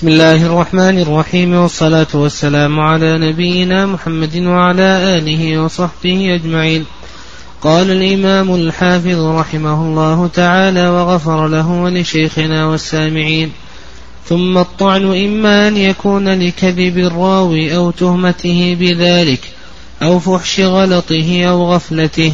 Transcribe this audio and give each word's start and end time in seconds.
بسم 0.00 0.08
الله 0.08 0.46
الرحمن 0.46 0.98
الرحيم 0.98 1.54
والصلاة 1.54 2.06
والسلام 2.14 2.80
على 2.80 3.18
نبينا 3.18 3.86
محمد 3.86 4.36
وعلى 4.36 5.16
آله 5.16 5.62
وصحبه 5.62 6.34
أجمعين. 6.34 6.84
قال 7.62 7.90
الإمام 7.90 8.54
الحافظ 8.54 9.20
رحمه 9.24 9.82
الله 9.82 10.26
تعالى 10.26 10.88
وغفر 10.88 11.48
له 11.48 11.68
ولشيخنا 11.68 12.66
والسامعين. 12.66 13.52
ثم 14.28 14.58
الطعن 14.58 15.04
إما 15.24 15.68
أن 15.68 15.76
يكون 15.76 16.28
لكذب 16.28 16.98
الراوي 16.98 17.76
أو 17.76 17.90
تهمته 17.90 18.76
بذلك 18.80 19.40
أو 20.02 20.18
فحش 20.18 20.60
غلطه 20.60 21.44
أو 21.44 21.74
غفلته 21.74 22.32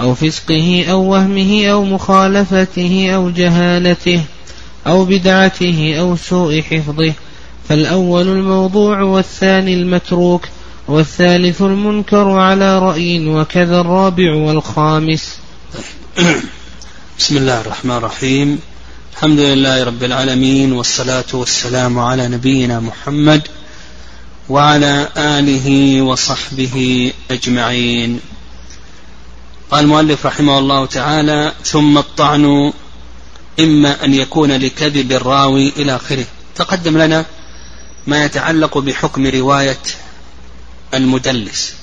أو 0.00 0.14
فسقه 0.14 0.84
أو 0.90 1.02
وهمه 1.02 1.66
أو 1.66 1.84
مخالفته 1.84 3.10
أو 3.14 3.30
جهالته. 3.30 4.20
أو 4.86 5.04
بدعته 5.04 5.96
أو 5.98 6.16
سوء 6.16 6.62
حفظه 6.62 7.12
فالأول 7.68 8.28
الموضوع 8.28 9.00
والثاني 9.02 9.74
المتروك 9.74 10.48
والثالث 10.88 11.62
المنكر 11.62 12.30
على 12.30 12.78
رأي 12.78 13.28
وكذا 13.28 13.80
الرابع 13.80 14.34
والخامس. 14.34 15.38
بسم 17.18 17.36
الله 17.36 17.60
الرحمن 17.60 17.96
الرحيم. 17.96 18.58
الحمد 19.16 19.38
لله 19.38 19.84
رب 19.84 20.02
العالمين 20.02 20.72
والصلاة 20.72 21.24
والسلام 21.32 21.98
على 21.98 22.28
نبينا 22.28 22.80
محمد 22.80 23.42
وعلى 24.48 25.08
آله 25.16 26.02
وصحبه 26.02 27.12
أجمعين. 27.30 28.20
قال 29.70 29.84
المؤلف 29.84 30.26
رحمه 30.26 30.58
الله 30.58 30.86
تعالى 30.86 31.52
ثم 31.64 31.98
الطعن 31.98 32.72
إما 33.60 34.04
أن 34.04 34.14
يكون 34.14 34.52
لكذب 34.52 35.12
الراوي 35.12 35.68
إلى 35.68 35.96
آخره. 35.96 36.24
تقدم 36.54 36.98
لنا 36.98 37.26
ما 38.06 38.24
يتعلق 38.24 38.78
بحكم 38.78 39.26
رواية 39.26 39.78
المدلس. 40.94 41.74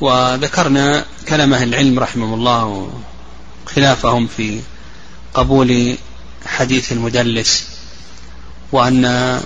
وذكرنا 0.00 1.04
كلام 1.28 1.54
أهل 1.54 1.68
العلم 1.68 1.98
رحمهم 1.98 2.34
الله 2.34 2.92
خلافهم 3.66 4.26
في 4.36 4.60
قبول 5.34 5.96
حديث 6.46 6.92
المدلس 6.92 7.66
وأن 8.72 9.40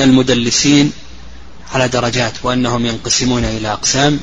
المدلسين 0.00 0.92
على 1.72 1.88
درجات 1.88 2.32
وأنهم 2.42 2.86
ينقسمون 2.86 3.44
إلى 3.44 3.72
أقسام. 3.72 4.20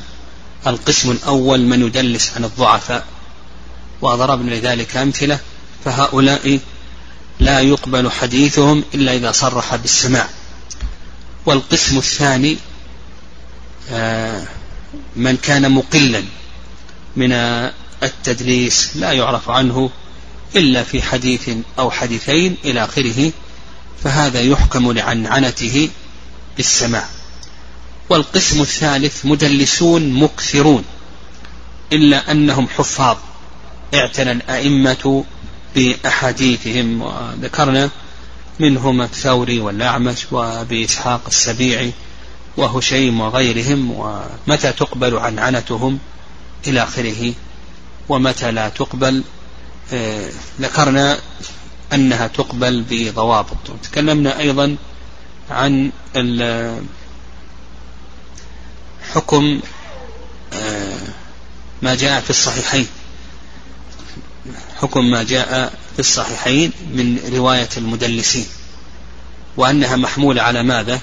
القسم 0.66 1.10
الأول 1.10 1.60
من 1.60 1.86
يدلس 1.86 2.32
عن 2.36 2.44
الضعفاء 2.44 3.06
وضربنا 4.02 4.54
لذلك 4.54 4.96
أمثلة. 4.96 5.38
فهؤلاء 5.84 6.60
لا 7.40 7.60
يقبل 7.60 8.10
حديثهم 8.10 8.84
إلا 8.94 9.16
إذا 9.16 9.32
صرح 9.32 9.76
بالسماع. 9.76 10.28
والقسم 11.46 11.98
الثاني 11.98 12.56
آه، 13.90 14.44
من 15.16 15.36
كان 15.36 15.70
مقلا 15.72 16.24
من 17.16 17.32
التدليس 18.02 18.90
لا 18.96 19.12
يعرف 19.12 19.50
عنه 19.50 19.90
إلا 20.56 20.82
في 20.82 21.02
حديث 21.02 21.50
أو 21.78 21.90
حديثين 21.90 22.56
إلى 22.64 22.84
آخره 22.84 23.32
فهذا 24.04 24.40
يحكم 24.40 24.92
لعنعنته 24.92 25.88
بالسماع. 26.56 27.08
والقسم 28.08 28.60
الثالث 28.60 29.26
مدلسون 29.26 30.12
مكثرون 30.12 30.84
إلا 31.92 32.30
أنهم 32.30 32.68
حفاظ 32.68 33.16
اعتنى 33.94 34.32
الأئمة 34.32 35.24
بأحاديثهم 35.74 37.02
وذكرنا 37.02 37.90
منهم 38.60 39.02
الثوري 39.02 39.60
والأعمش 39.60 40.32
وأبي 40.32 40.84
إسحاق 40.84 41.20
السبيعي 41.26 41.92
وهشيم 42.56 43.20
وغيرهم 43.20 43.90
ومتى 43.90 44.72
تقبل 44.72 45.16
عنعنتهم 45.16 45.98
إلى 46.66 46.82
آخره 46.82 47.32
ومتى 48.08 48.50
لا 48.50 48.68
تقبل 48.68 49.22
آه، 49.92 50.30
ذكرنا 50.60 51.18
أنها 51.92 52.26
تقبل 52.26 52.84
بضوابط. 52.90 53.70
تكلمنا 53.82 54.38
أيضا 54.38 54.76
عن 55.50 55.92
حكم 59.14 59.60
آه، 60.52 60.98
ما 61.82 61.94
جاء 61.94 62.20
في 62.20 62.30
الصحيحين. 62.30 62.86
حكم 64.80 65.10
ما 65.10 65.22
جاء 65.22 65.72
في 65.94 65.98
الصحيحين 65.98 66.72
من 66.92 67.18
رواية 67.32 67.68
المدلسين 67.76 68.46
وأنها 69.56 69.96
محمولة 69.96 70.42
على 70.42 70.62
ماذا؟ 70.62 71.00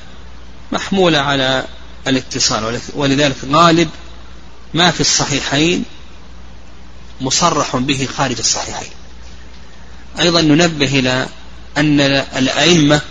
محمولة 0.72 1.18
على 1.18 1.66
الاتصال 2.08 2.80
ولذلك 2.94 3.36
غالب 3.52 3.90
ما 4.74 4.92
في 4.92 5.02
الصحيحين 5.02 5.84
مصرح 7.22 7.76
به 7.76 8.08
خارج 8.18 8.38
الصحيحين 8.40 8.90
أيضا 10.20 10.42
ننبه 10.42 11.00
إلى 11.00 11.28
أن 11.78 12.00
الأئمة 12.38 13.02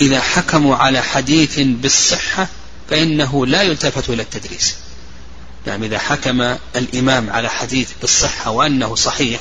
إذا 0.00 0.20
حكموا 0.20 0.76
على 0.76 1.02
حديث 1.02 1.58
بالصحة 1.58 2.48
فإنه 2.90 3.46
لا 3.46 3.62
يلتفت 3.62 4.10
إلى 4.10 4.22
التدريس 4.22 4.74
نعم 5.66 5.82
إذا 5.82 5.98
حكم 5.98 6.56
الإمام 6.76 7.30
على 7.30 7.48
حديث 7.48 7.88
بالصحة 8.00 8.50
وأنه 8.50 8.94
صحيح 8.94 9.40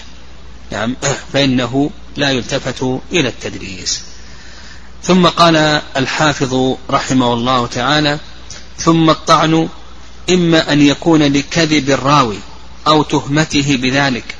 نعم 0.72 0.96
فإنه 1.34 1.92
لا 2.16 2.32
يلتفت 2.32 3.00
إلى 3.12 3.28
التدريس 3.28 4.02
ثم 5.04 5.28
قال 5.28 5.82
الحافظ 5.98 6.76
رحمه 6.90 7.34
الله 7.34 7.68
تعالى 7.68 8.20
ثم 8.78 9.10
الطعن 9.10 9.70
إما 10.30 10.74
أن 10.74 10.82
يكون 10.82 11.24
لكذب 11.24 11.90
الراوي 11.90 12.38
أو 12.88 13.04
تهمته 13.04 13.78
بذلك 13.82 14.36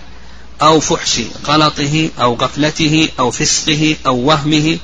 أو 0.62 0.80
فحش 0.80 1.22
غلطه 1.46 2.10
أو 2.22 2.36
غفلته 2.36 3.10
أو 3.20 3.32
فسقه 3.32 3.96
أو 4.06 4.16
وهمه 4.16 4.78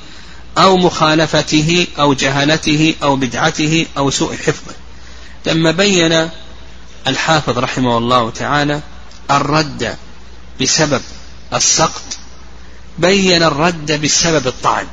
أو 0.58 0.76
مخالفته 0.76 1.86
أو 1.98 2.14
جهلته 2.14 2.94
أو 3.02 3.16
بدعته 3.16 3.86
أو 3.96 4.10
سوء 4.10 4.36
حفظه. 4.36 4.74
لما 5.46 5.70
بين 5.70 6.28
الحافظ 7.06 7.58
رحمه 7.58 7.98
الله 7.98 8.30
تعالى 8.30 8.80
الرد 9.30 9.96
بسبب 10.60 11.02
السقط 11.54 12.02
بين 12.98 13.42
الرد 13.42 13.92
بسبب 14.02 14.46
الطعن 14.46 14.86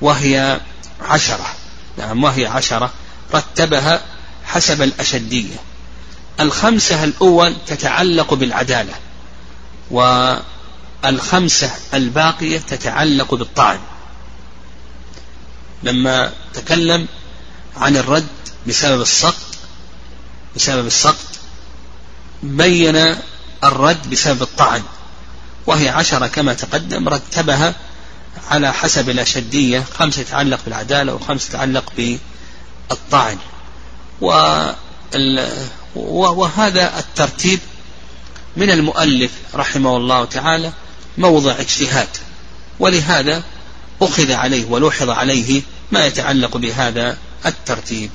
وهي 0.00 0.60
عشرة 1.00 1.46
نعم 1.98 2.24
وهي 2.24 2.46
عشرة 2.46 2.90
رتبها 3.34 4.02
حسب 4.44 4.82
الأشدية. 4.82 5.56
الخمسة 6.40 7.04
الأول 7.04 7.56
تتعلق 7.66 8.34
بالعدالة 8.34 8.94
والخمسة 9.90 11.70
الباقية 11.94 12.58
تتعلق 12.58 13.34
بالطعن. 13.34 13.78
لما 15.82 16.32
تكلم 16.54 17.06
عن 17.76 17.96
الرد 17.96 18.26
بسبب 18.68 19.00
السقط 19.00 19.45
بسبب 20.56 20.86
السقط 20.86 21.26
بين 22.42 23.16
الرد 23.64 24.10
بسبب 24.10 24.42
الطعن 24.42 24.82
وهي 25.66 25.88
عشرة 25.88 26.26
كما 26.26 26.54
تقدم 26.54 27.08
رتبها 27.08 27.74
على 28.50 28.72
حسب 28.72 29.10
الأشدية 29.10 29.84
خمسة 29.94 30.22
تتعلق 30.22 30.60
بالعدالة 30.64 31.14
وخمسة 31.14 31.48
تتعلق 31.48 31.92
بالطعن. 32.90 33.38
وهذا 35.96 36.98
الترتيب 36.98 37.60
من 38.56 38.70
المؤلف 38.70 39.30
رحمه 39.54 39.96
الله 39.96 40.24
تعالى 40.24 40.72
موضع 41.18 41.52
اجتهاد 41.52 42.08
ولهذا 42.78 43.42
أخذ 44.02 44.32
عليه 44.32 44.64
ولوحظ 44.66 45.10
عليه 45.10 45.62
ما 45.92 46.06
يتعلق 46.06 46.56
بهذا 46.56 47.18
الترتيب. 47.46 48.10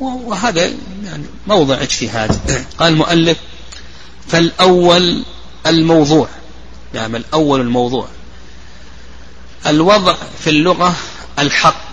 وهذا 0.00 0.72
يعني 1.12 1.24
موضع 1.46 1.82
اجتهاد. 1.82 2.66
قال 2.78 2.92
المؤلف 2.92 3.38
فالأول 4.28 5.24
الموضوع. 5.66 6.28
نعم 6.94 7.16
الأول 7.16 7.60
الموضوع. 7.60 8.08
الوضع 9.66 10.16
في 10.44 10.50
اللغة 10.50 10.96
الحق 11.38 11.84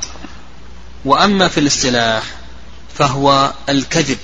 وأما 1.06 1.48
في 1.48 1.60
الاصطلاح 1.60 2.24
فهو 2.96 3.54
الكذب 3.70 4.18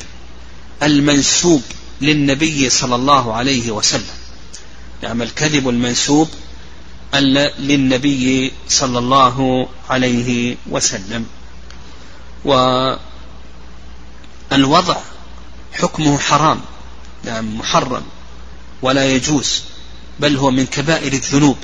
المنسوب 0.83 1.62
للنبي 2.01 2.69
صلى 2.69 2.95
الله 2.95 3.33
عليه 3.33 3.71
وسلم. 3.71 4.15
نعم 5.03 5.21
الكذب 5.21 5.69
المنسوب 5.69 6.30
للنبي 7.59 8.51
صلى 8.69 9.00
الله 9.00 9.68
عليه 9.89 10.57
وسلم. 10.69 11.25
والوضع 14.56 14.96
حكمه 15.74 16.18
حرام 16.18 16.62
نعم 17.24 17.57
محرم 17.57 18.04
ولا 18.81 19.06
يجوز 19.06 19.63
بل 20.19 20.38
هو 20.38 20.52
من 20.52 20.66
كبائر 20.66 21.13
الذنوب. 21.13 21.57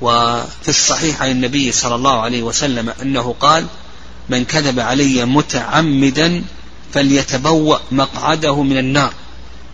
وفي 0.00 0.68
الصحيح 0.68 1.22
عن 1.22 1.30
النبي 1.30 1.72
صلى 1.72 1.94
الله 1.94 2.20
عليه 2.20 2.42
وسلم 2.42 2.92
أنه 3.02 3.34
قال 3.40 3.66
من 4.28 4.44
كذب 4.44 4.80
علي 4.80 5.24
متعمدا 5.24 6.44
فليتبوأ 6.92 7.78
مقعده 7.92 8.62
من 8.62 8.78
النار. 8.78 9.12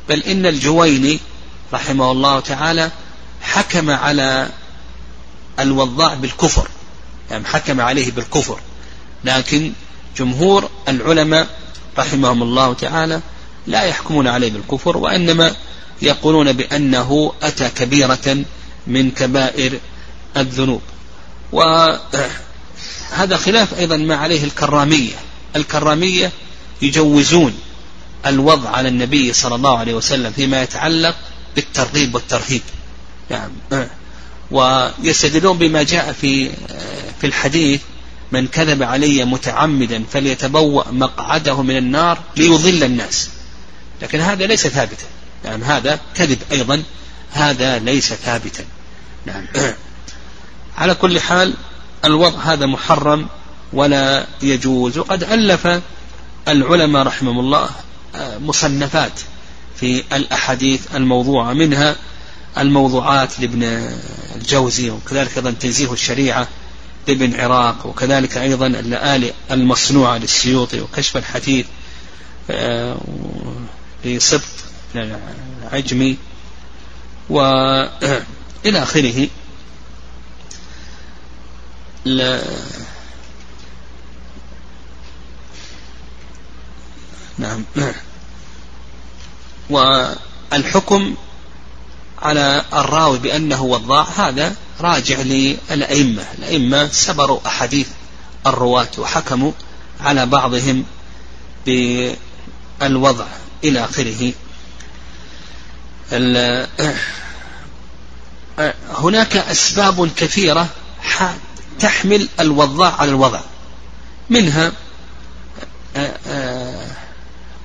بل 0.08 0.22
إن 0.22 0.46
الجويني 0.46 1.18
رحمه 1.72 2.12
الله 2.12 2.40
تعالى 2.40 2.90
حكم 3.42 3.90
على 3.90 4.48
الوضاع 5.58 6.14
بالكفر 6.14 6.68
يعني 7.30 7.44
حكم 7.44 7.80
عليه 7.80 8.10
بالكفر. 8.10 8.60
لكن 9.24 9.72
جمهور 10.16 10.70
العلماء 10.88 11.61
رحمهم 11.98 12.42
الله 12.42 12.74
تعالى 12.74 13.20
لا 13.66 13.82
يحكمون 13.82 14.28
عليه 14.28 14.52
بالكفر 14.52 14.96
وإنما 14.96 15.54
يقولون 16.02 16.52
بأنه 16.52 17.32
أتى 17.42 17.68
كبيرة 17.68 18.44
من 18.86 19.10
كبائر 19.10 19.78
الذنوب. 20.36 20.80
وهذا 21.52 23.36
خلاف 23.36 23.78
أيضا 23.78 23.96
ما 23.96 24.16
عليه 24.16 24.44
الكرامية. 24.44 25.14
الكرامية 25.56 26.32
يجوزون 26.82 27.54
الوضع 28.26 28.70
على 28.70 28.88
النبي 28.88 29.32
صلى 29.32 29.54
الله 29.54 29.78
عليه 29.78 29.94
وسلم 29.94 30.32
فيما 30.32 30.62
يتعلق 30.62 31.16
بالترغيب 31.56 32.14
والترهيب. 32.14 32.62
نعم. 33.30 33.50
ويستدلون 34.50 35.58
بما 35.58 35.82
جاء 35.82 36.12
في 36.12 36.50
في 37.20 37.26
الحديث 37.26 37.80
من 38.32 38.46
كذب 38.46 38.82
علي 38.82 39.24
متعمدا 39.24 40.04
فليتبوأ 40.12 40.90
مقعده 40.90 41.62
من 41.62 41.76
النار 41.76 42.18
ليضل 42.36 42.84
الناس. 42.84 43.28
لكن 44.02 44.20
هذا 44.20 44.46
ليس 44.46 44.66
ثابتا. 44.66 45.04
نعم 45.44 45.62
هذا 45.62 46.00
كذب 46.14 46.38
أيضا. 46.52 46.82
هذا 47.32 47.78
ليس 47.78 48.12
ثابتا. 48.12 48.64
نعم. 49.26 49.46
على 50.78 50.94
كل 50.94 51.20
حال 51.20 51.54
الوضع 52.04 52.38
هذا 52.38 52.66
محرم 52.66 53.26
ولا 53.72 54.26
يجوز. 54.42 54.98
وقد 54.98 55.22
ألف 55.22 55.80
العلماء 56.48 57.06
رحمهم 57.06 57.40
الله 57.40 57.70
آه، 58.14 58.38
مصنفات 58.38 59.12
في 59.76 60.04
الأحاديث 60.12 60.80
الموضوعة 60.94 61.52
منها 61.52 61.96
الموضوعات 62.58 63.40
لابن 63.40 63.62
الجوزي 64.36 64.90
وكذلك 64.90 65.36
أيضا 65.36 65.50
تنزيه 65.50 65.92
الشريعة 65.92 66.48
لابن 67.08 67.40
عراق 67.40 67.86
وكذلك 67.86 68.36
أيضا 68.36 68.66
اللآلئ 68.66 69.32
المصنوعة 69.50 70.18
للسيوطي 70.18 70.80
وكشف 70.80 71.16
الحديث 71.16 71.66
آه، 72.50 72.96
لسبط 74.04 74.42
العجمي 74.94 76.18
وإلى 77.30 78.22
آخره. 78.82 79.28
نعم. 87.38 87.64
والحكم 89.70 91.14
على 92.22 92.64
الراوي 92.72 93.18
بأنه 93.18 93.62
وضاع 93.62 94.02
هذا 94.02 94.56
راجع 94.80 95.20
للأئمة. 95.20 96.24
الأئمة 96.38 96.88
سبروا 96.88 97.40
أحاديث 97.46 97.88
الرواة 98.46 98.88
وحكموا 98.98 99.52
على 100.00 100.26
بعضهم 100.26 100.84
بالوضع 101.66 103.26
إلى 103.64 103.84
آخره. 103.84 104.32
هناك 108.90 109.36
أسباب 109.36 110.10
كثيرة 110.16 110.68
تحمل 111.80 112.28
الوضاع 112.40 112.94
على 113.00 113.10
الوضع. 113.10 113.40
منها 114.30 114.72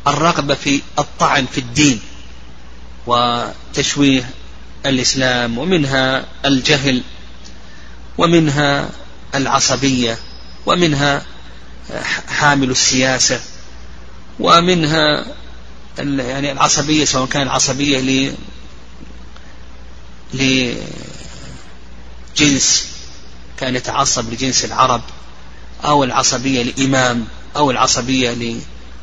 الرغبة 0.07 0.53
في 0.55 0.81
الطعن 0.99 1.45
في 1.45 1.57
الدين 1.57 2.01
وتشويه 3.07 4.29
الإسلام 4.89 5.57
ومنها 5.57 6.25
الجهل 6.45 7.03
ومنها 8.17 8.89
العصبية 9.35 10.17
ومنها 10.65 11.25
حامل 12.27 12.71
السياسة 12.71 13.39
ومنها 14.39 15.25
يعني 15.99 16.51
العصبية 16.51 17.05
سواء 17.05 17.25
كان 17.25 17.41
العصبية 17.41 17.99
ل 17.99 18.33
لجنس 22.33 22.87
كان 23.59 23.75
يتعصب 23.75 24.33
لجنس 24.33 24.65
العرب 24.65 25.01
أو 25.85 26.03
العصبية 26.03 26.63
لإمام 26.63 27.25
أو 27.55 27.71
العصبية 27.71 28.31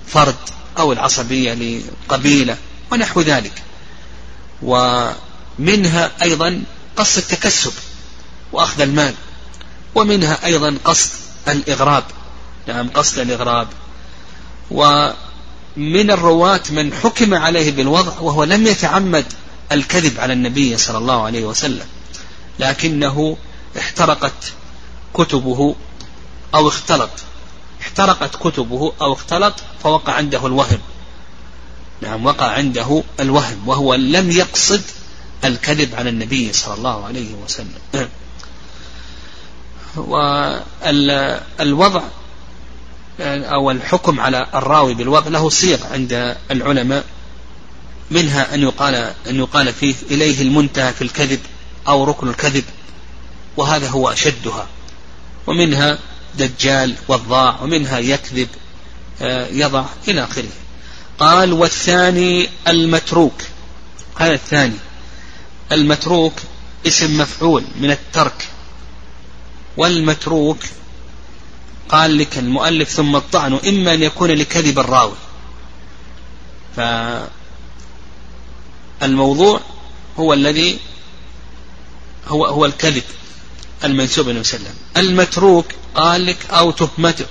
لفرد 0.09 0.37
أو 0.79 0.93
العصبية 0.93 1.55
لقبيلة 1.55 2.57
ونحو 2.93 3.21
ذلك. 3.21 3.63
ومنها 5.59 6.11
أيضا 6.23 6.63
قصد 6.97 7.19
التكسب 7.19 7.73
وأخذ 8.53 8.81
المال 8.81 9.15
ومنها 9.95 10.45
أيضا 10.45 10.79
قصد 10.85 11.11
الإغراب. 11.49 12.05
نعم 12.67 12.89
قصد 12.89 13.19
الإغراب. 13.19 13.69
ومن 14.71 16.11
الرواة 16.11 16.61
من 16.71 16.95
حكم 16.95 17.35
عليه 17.35 17.71
بالوضع 17.71 18.21
وهو 18.21 18.45
لم 18.45 18.67
يتعمد 18.67 19.25
الكذب 19.73 20.21
على 20.21 20.33
النبي 20.33 20.77
صلى 20.77 20.99
الله 20.99 21.23
عليه 21.23 21.45
وسلم 21.45 21.87
لكنه 22.59 23.37
احترقت 23.79 24.53
كتبه 25.15 25.75
أو 26.55 26.69
اختلط. 26.69 27.11
احترقت 27.81 28.37
كتبه 28.37 28.93
أو 29.01 29.13
اختلط 29.13 29.55
فوقع 29.83 30.13
عنده 30.13 30.47
الوهم. 30.47 30.79
نعم 32.01 32.27
وقع 32.27 32.47
عنده 32.47 33.03
الوهم 33.21 33.69
وهو 33.69 33.95
لم 33.95 34.31
يقصد 34.31 34.83
الكذب 35.45 35.95
على 35.95 36.11
النبي 36.11 36.53
صلى 36.53 36.75
الله 36.75 37.05
عليه 37.05 37.35
وسلم. 37.35 37.79
والوضع 41.61 42.03
أو 43.21 43.71
الحكم 43.71 44.21
على 44.21 44.47
الراوي 44.55 44.95
بالوضع 44.95 45.29
له 45.29 45.49
صيغ 45.49 45.87
عند 45.93 46.37
العلماء 46.51 47.05
منها 48.11 48.55
أن 48.55 48.63
يقال 48.63 48.95
أن 49.27 49.37
يقال 49.37 49.73
فيه 49.73 49.95
إليه 50.11 50.43
المنتهى 50.43 50.93
في 50.93 51.03
الكذب 51.03 51.41
أو 51.89 52.05
ركن 52.05 52.29
الكذب 52.29 52.65
وهذا 53.57 53.89
هو 53.89 54.09
أشدها. 54.09 54.67
ومنها 55.47 55.99
دجال 56.39 56.95
وضاع 57.09 57.63
ومنها 57.63 57.99
يكذب 57.99 58.49
آه، 59.23 59.47
يضع 59.47 59.85
إلى 60.09 60.25
آخره. 60.25 60.49
قال 61.19 61.53
والثاني 61.53 62.49
المتروك. 62.69 63.43
هذا 64.17 64.35
الثاني. 64.35 64.77
المتروك 65.73 66.33
اسم 66.87 67.19
مفعول 67.19 67.65
من 67.81 67.91
الترك. 67.91 68.49
والمتروك 69.77 70.59
قال 71.89 72.19
لك 72.19 72.39
المؤلف 72.39 72.89
ثم 72.89 73.17
الطعن 73.17 73.55
إما 73.55 73.95
أن 73.95 74.03
يكون 74.03 74.31
لكذب 74.31 74.79
الراوي. 74.79 75.17
فالموضوع 79.01 79.61
هو 80.19 80.33
الذي 80.33 80.79
هو 82.29 82.47
هو 82.47 82.65
الكذب 82.65 83.03
المنسوب 83.85 84.29
النبي 84.29 84.45
صلى 84.45 84.57
الله 84.59 84.69
عليه 84.69 84.79
وسلم. 84.79 85.09
المتروك 85.11 85.67
قال 85.95 86.27
لك 86.27 86.47
أو 86.51 86.71
تهمته 86.71 87.27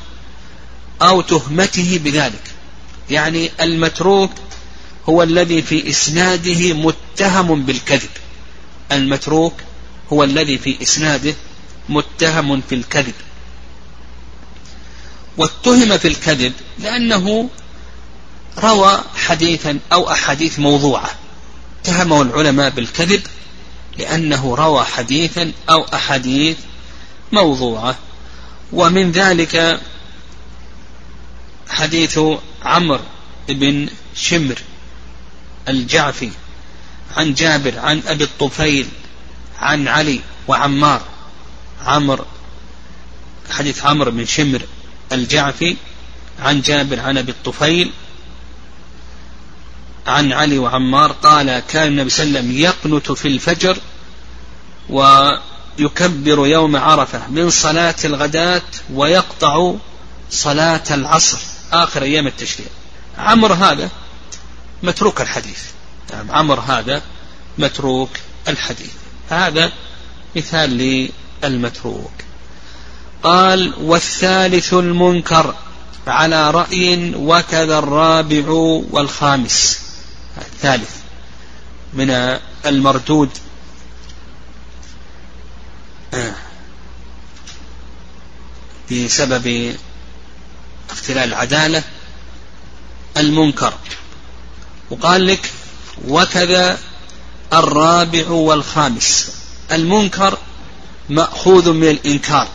أو 1.01 1.21
تهمته 1.21 1.99
بذلك. 2.03 2.51
يعني 3.09 3.51
المتروك 3.61 4.31
هو 5.09 5.23
الذي 5.23 5.61
في 5.61 5.89
إسناده 5.89 6.73
متهم 6.73 7.63
بالكذب. 7.63 8.09
المتروك 8.91 9.53
هو 10.13 10.23
الذي 10.23 10.57
في 10.57 10.81
إسناده 10.81 11.33
متهم 11.89 12.61
في 12.61 12.75
الكذب. 12.75 13.13
واتهم 15.37 15.97
في 15.97 16.07
الكذب 16.07 16.53
لأنه 16.79 17.49
روى 18.59 19.03
حديثا 19.15 19.79
أو 19.93 20.11
أحاديث 20.11 20.59
موضوعة. 20.59 21.09
اتهمه 21.81 22.21
العلماء 22.21 22.69
بالكذب 22.69 23.21
لأنه 23.97 24.55
روى 24.55 24.83
حديثا 24.83 25.51
أو 25.69 25.85
أحاديث 25.93 26.57
موضوعة. 27.31 27.95
ومن 28.73 29.11
ذلك 29.11 29.79
حديث 31.69 32.19
عمرو 32.63 32.99
بن 33.49 33.89
شمر 34.15 34.59
الجعفي 35.67 36.31
عن 37.17 37.33
جابر 37.33 37.79
عن 37.79 38.01
أبي 38.07 38.23
الطفيل 38.23 38.87
عن 39.59 39.87
علي 39.87 40.19
وعمار. 40.47 41.01
عمر 41.85 42.25
حديث 43.51 43.85
عمرو 43.85 44.11
بن 44.11 44.25
شمر 44.25 44.61
الجعفي. 45.11 45.77
عن 46.39 46.61
جابر 46.61 46.99
عن 46.99 47.17
أبي 47.17 47.31
الطفيل. 47.31 47.91
عن 50.07 50.33
علي 50.33 50.57
وعمار 50.57 51.11
قال 51.11 51.59
كان 51.59 51.87
النبي 51.87 52.09
صلى 52.09 52.23
الله 52.23 52.39
عليه 52.39 52.49
وسلم 52.49 52.57
يقنت 52.61 53.11
في 53.11 53.27
الفجر 53.27 53.77
يكبر 55.79 56.47
يوم 56.47 56.75
عرفة 56.75 57.27
من 57.27 57.49
صلاة 57.49 57.95
الغداة 58.05 58.61
ويقطع 58.93 59.73
صلاة 60.31 60.83
العصر 60.91 61.37
آخر 61.71 62.01
أيام 62.01 62.27
التشريع 62.27 62.67
عمر 63.17 63.53
هذا 63.53 63.89
متروك 64.83 65.21
الحديث. 65.21 65.63
يعني 66.11 66.31
عمر 66.31 66.59
هذا 66.59 67.01
متروك 67.57 68.09
الحديث. 68.47 68.91
هذا 69.29 69.71
مثال 70.35 70.69
للمتروك. 71.43 72.11
قال 73.23 73.73
والثالث 73.81 74.73
المنكر 74.73 75.55
على 76.07 76.51
رأي 76.51 77.15
وكذا 77.15 77.79
الرابع 77.79 78.49
والخامس. 78.91 79.81
الثالث 80.37 80.89
من 81.93 82.39
المردود. 82.65 83.29
بسبب 88.91 89.75
اختلال 90.89 91.23
العدالة 91.29 91.83
المنكر. 93.17 93.73
وقال 94.89 95.27
لك 95.27 95.51
وكذا 96.07 96.79
الرابع 97.53 98.29
والخامس. 98.29 99.31
المنكر 99.71 100.37
مأخوذ 101.09 101.73
من 101.73 101.89
الإنكار 101.89 102.47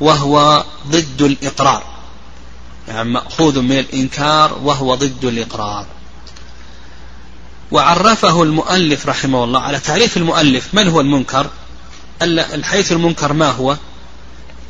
وهو 0.00 0.64
ضد 0.88 1.22
الإقرار. 1.22 1.82
يعني 2.88 3.08
مأخوذ 3.10 3.60
من 3.60 3.78
الإنكار 3.78 4.58
وهو 4.62 4.94
ضد 4.94 5.24
الإقرار. 5.24 5.86
وعرفه 7.70 8.42
المؤلف 8.42 9.06
رحمه 9.06 9.44
الله 9.44 9.60
على 9.60 9.80
تعريف 9.80 10.16
المؤلف 10.16 10.74
من 10.74 10.88
هو 10.88 11.00
المنكر؟ 11.00 11.46
الحيث 12.22 12.92
المنكر 12.92 13.32
ما 13.32 13.50
هو؟ 13.50 13.76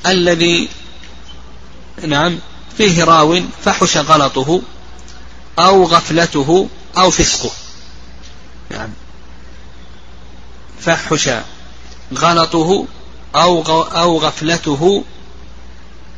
الذي 0.07 0.69
نعم 2.07 2.39
فيه 2.77 3.05
راو 3.05 3.41
فحش 3.65 3.97
غلطه 3.97 4.63
أو 5.59 5.85
غفلته 5.85 6.69
أو 6.99 7.11
فسقه 7.11 7.51
نعم. 8.71 8.91
فحش 10.81 11.31
غلطه 12.15 12.87
أو 13.35 13.63
أو 13.83 14.19
غفلته 14.19 15.05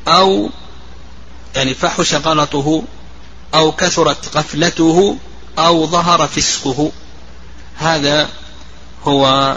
أو 0.09 0.51
يعني 1.57 1.75
فحش 1.75 2.15
غلطه 2.15 2.83
أو 3.55 3.73
كثرت 3.73 4.37
غفلته 4.37 5.17
أو 5.59 5.87
ظهر 5.87 6.27
فسقه. 6.27 6.93
هذا 7.77 8.29
هو 9.05 9.57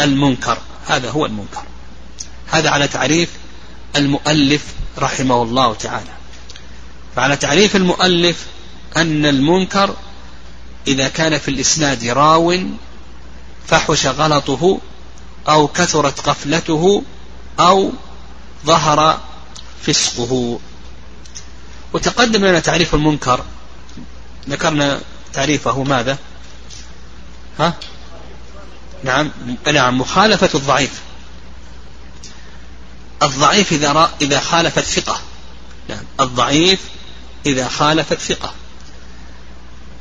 المنكر. 0.00 0.58
هذا 0.86 1.10
هو 1.10 1.26
المنكر. 1.26 1.62
هذا 2.50 2.70
على 2.70 2.88
تعريف 2.88 3.30
المؤلف 3.96 4.64
رحمه 4.98 5.42
الله 5.42 5.74
تعالى. 5.74 6.10
فعلى 7.16 7.36
تعريف 7.36 7.76
المؤلف 7.76 8.46
أن 8.96 9.26
المنكر 9.26 9.96
إذا 10.86 11.08
كان 11.08 11.38
في 11.38 11.48
الإسناد 11.48 12.04
راو 12.04 12.58
فحش 13.66 14.06
غلطه 14.06 14.80
أو 15.48 15.68
كثرت 15.68 16.28
غفلته 16.28 17.02
أو 17.60 17.92
ظهر 18.66 19.20
فسقه. 19.82 20.60
وتقدم 21.92 22.44
لنا 22.44 22.60
تعريف 22.60 22.94
المنكر. 22.94 23.44
ذكرنا 24.48 25.00
تعريفه 25.32 25.82
ماذا؟ 25.82 26.18
ها؟ 27.58 27.74
نعم 29.04 29.30
نعم 29.72 29.98
مخالفة 29.98 30.50
الضعيف. 30.54 31.00
الضعيف 33.22 33.72
إذا 33.72 34.10
إذا 34.20 34.40
خالف 34.40 34.78
الثقة 34.78 35.20
نعم 35.88 36.04
الضعيف 36.20 36.80
إذا 37.46 37.68
خالف 37.68 38.12
الثقة 38.12 38.54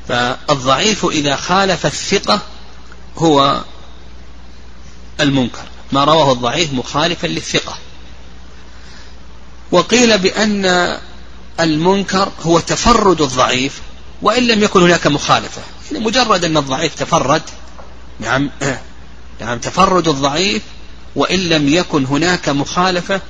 فالضعيف 0.08 1.06
إذا 1.06 1.36
خالف 1.36 1.86
الثقة 1.86 2.42
هو 3.18 3.64
المنكر. 5.20 5.64
ما 5.92 6.04
رواه 6.04 6.32
الضعيف 6.32 6.74
مخالفا 6.74 7.28
للثقة. 7.28 7.78
وقيل 9.72 10.18
بأن 10.18 10.98
المنكر 11.60 12.32
هو 12.42 12.60
تفرد 12.60 13.22
الضعيف 13.22 13.82
وإن 14.22 14.48
لم 14.48 14.64
يكن 14.64 14.82
هناك 14.82 15.08
مخالفة. 15.08 15.62
يعني 15.92 16.06
مجرد 16.06 16.46
أن 16.46 16.58
الضعيف 16.58 16.96
تفرد 16.96 17.42
نعم 18.20 18.50
نعم 19.42 19.60
تفرد 19.60 20.08
الضعيف 20.08 20.62
وإن 21.16 21.40
لم 21.40 21.70
يكن 21.70 22.06
هناك 22.06 22.50
مخالفة 22.50 23.22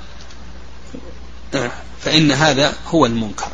فإن 2.03 2.31
هذا 2.31 2.73
هو 2.87 3.05
المنكر. 3.05 3.47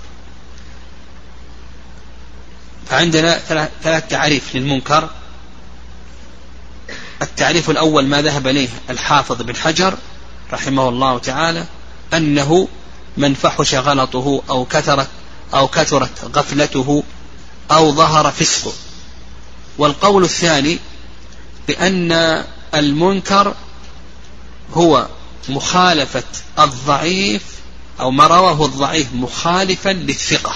فعندنا 2.91 3.37
ثلاث 3.83 4.07
تعريف 4.09 4.55
للمنكر. 4.55 5.09
التعريف 7.21 7.69
الأول 7.69 8.07
ما 8.07 8.21
ذهب 8.21 8.47
إليه 8.47 8.69
الحافظ 8.89 9.41
بن 9.41 9.55
حجر 9.55 9.97
رحمه 10.53 10.89
الله 10.89 11.19
تعالى 11.19 11.65
أنه 12.13 12.67
من 13.17 13.33
فحش 13.33 13.75
غلطه 13.75 14.41
أو 14.49 14.65
كثرت 14.65 15.07
أو 15.53 15.67
كثرت 15.67 16.37
غفلته 16.37 17.03
أو 17.71 17.91
ظهر 17.91 18.31
فسقه. 18.31 18.73
والقول 19.77 20.23
الثاني 20.23 20.79
بأن 21.67 22.43
المنكر 22.73 23.55
هو 24.73 25.07
مخالفة 25.49 26.23
الضعيف 26.59 27.43
أو 27.99 28.11
ما 28.11 28.27
رواه 28.27 28.65
الضعيف 28.65 29.07
مخالفا 29.13 29.89
للثقة. 29.89 30.55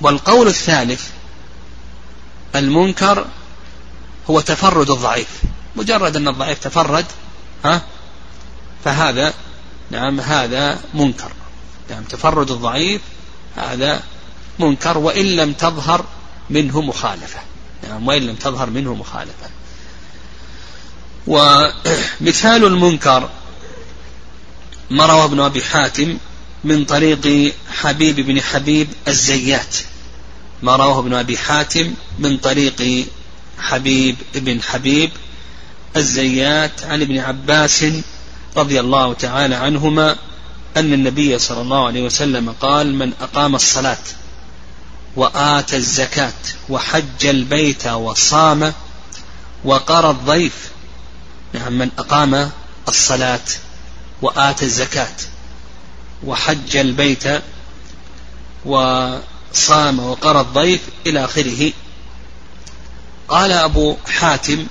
والقول 0.00 0.48
الثالث 0.48 1.08
المنكر 2.54 3.26
هو 4.30 4.40
تفرد 4.40 4.90
الضعيف. 4.90 5.28
مجرد 5.76 6.16
أن 6.16 6.28
الضعيف 6.28 6.58
تفرد 6.58 7.06
ها 7.64 7.82
فهذا 8.84 9.34
نعم 9.90 10.20
هذا 10.20 10.80
منكر. 10.94 11.32
نعم 11.90 12.02
تفرد 12.02 12.50
الضعيف 12.50 13.00
هذا 13.56 14.02
منكر 14.58 14.98
وإن 14.98 15.36
لم 15.36 15.52
تظهر 15.52 16.04
منه 16.50 16.80
مخالفة. 16.80 17.40
نعم 17.88 18.08
وإن 18.08 18.22
لم 18.22 18.34
تظهر 18.34 18.70
منه 18.70 18.94
مخالفة. 18.94 19.50
ومثال 21.26 22.64
المنكر 22.64 23.30
ما 24.90 25.06
روى 25.06 25.24
ابن 25.24 25.40
أبي 25.40 25.62
حاتم 25.62 26.18
من 26.64 26.84
طريق 26.84 27.54
حبيب 27.72 28.20
بن 28.20 28.40
حبيب 28.40 28.88
الزيات. 29.08 29.76
ما 30.62 30.76
رواه 30.76 30.98
ابن 30.98 31.14
أبي 31.14 31.38
حاتم 31.38 31.94
من 32.18 32.36
طريق 32.36 33.06
حبيب 33.58 34.16
بن 34.34 34.62
حبيب 34.62 35.10
الزيات 35.96 36.84
عن 36.84 37.02
ابن 37.02 37.18
عباس 37.18 37.84
رضي 38.56 38.80
الله 38.80 39.14
تعالى 39.14 39.54
عنهما 39.54 40.16
أن 40.76 40.92
النبي 40.92 41.38
صلى 41.38 41.60
الله 41.60 41.86
عليه 41.86 42.02
وسلم 42.02 42.54
قال 42.60 42.94
من 42.94 43.12
أقام 43.20 43.54
الصلاة 43.54 43.98
وآتى 45.16 45.76
الزكاة 45.76 46.32
وحج 46.68 47.26
البيت 47.26 47.86
وصام 47.86 48.72
وقرى 49.64 50.10
الضيف 50.10 50.70
نعم 51.52 51.78
من 51.78 51.90
أقام 51.98 52.50
الصلاة 52.88 53.40
وآتى 54.22 54.64
الزكاة 54.64 55.16
وحج 56.26 56.76
البيت 56.76 57.24
وصام 58.64 59.29
وقرى 59.98 60.40
الضيف 60.40 60.80
إلى 61.06 61.24
آخره. 61.24 61.72
قال 63.28 63.52
أبو 63.52 63.96
حاتم 64.06 64.66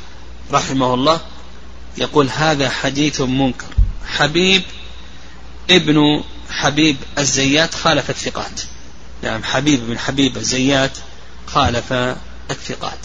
رحمه 0.52 0.94
الله 0.94 1.22
يقول 1.98 2.30
هذا 2.30 2.70
حديث 2.70 3.22
منكر. 3.22 3.68
حبيب 4.08 4.64
ابن 5.70 6.24
حبيب 6.50 6.98
الزيات 7.18 7.76
خالف 7.76 8.10
الثقات. 8.10 8.62
نعم 9.24 9.44
حبيب 9.44 9.88
بن 9.88 10.00
حبيب 10.00 10.38
الزيات 10.38 10.92
خالف 11.48 11.94
الثقات. 12.52 13.00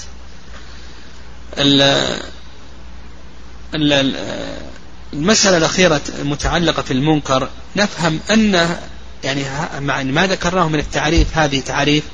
المسألة 5.12 5.56
الأخيرة 5.56 6.02
المتعلقة 6.18 6.82
في 6.82 6.90
المنكر 6.90 7.48
نفهم 7.76 8.20
أن 8.30 8.78
يعني 9.24 9.44
مع 9.80 10.02
ما 10.02 10.26
ذكرناه 10.26 10.68
من 10.68 10.78
التعريف 10.78 11.38
هذه 11.38 11.60
تعريف 11.60 12.04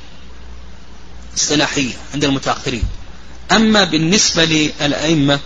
اصطلاحية 1.37 1.93
عند 2.15 2.25
المتأخرين. 2.25 2.85
أما 3.53 3.85
بالنسبة 3.85 4.45
للأئمة 4.45 5.41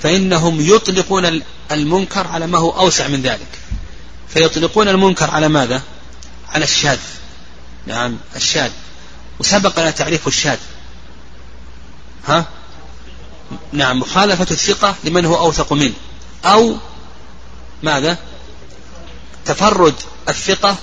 فإنهم 0.00 0.60
يطلقون 0.60 1.42
المنكر 1.72 2.26
على 2.26 2.46
ما 2.46 2.58
هو 2.58 2.70
أوسع 2.70 3.08
من 3.08 3.22
ذلك. 3.22 3.48
فيطلقون 4.28 4.88
المنكر 4.88 5.30
على 5.30 5.48
ماذا؟ 5.48 5.82
على 6.48 6.64
الشاذ. 6.64 6.98
نعم 7.86 8.18
الشاذ. 8.36 8.70
وسبق 9.38 9.80
لنا 9.80 9.90
تعريف 9.90 10.28
الشاذ. 10.28 10.58
ها؟ 12.26 12.44
نعم 13.72 13.98
مخالفة 13.98 14.46
الثقة 14.50 14.94
لمن 15.04 15.24
هو 15.24 15.36
أوثق 15.36 15.72
منه. 15.72 15.94
أو 16.44 16.76
ماذا؟ 17.82 18.18
تفرد 19.46 19.94
الثقة 20.28 20.76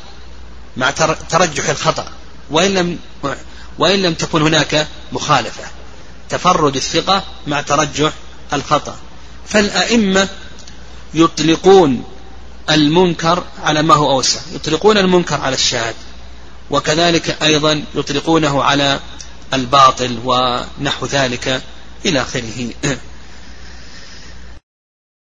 مع 0.78 0.92
ترجح 1.30 1.70
الخطأ 1.70 2.06
وإن 2.50 2.74
لم 2.74 3.00
وإن 3.80 4.02
لم 4.02 4.14
تكن 4.14 4.42
هناك 4.42 4.88
مخالفة. 5.12 5.64
تفرد 6.30 6.76
الثقة 6.76 7.24
مع 7.48 7.62
ترجح 7.62 8.14
الخطأ. 8.54 8.96
فالأئمة 9.48 10.30
يطلقون 11.14 12.04
المنكر 12.70 13.44
على 13.64 13.82
ما 13.82 13.94
هو 13.94 14.12
أوسع 14.12 14.40
يطلقون 14.54 14.98
المنكر 14.98 15.42
على 15.42 15.56
الشاذ 15.56 15.94
وكذلك 16.72 17.44
أيضا 17.44 17.84
يطلقونه 17.96 18.64
على 18.64 19.00
الباطل 19.54 20.20
ونحو 20.26 21.06
ذلك 21.06 21.62
إلى 22.06 22.22
آخره. 22.22 22.70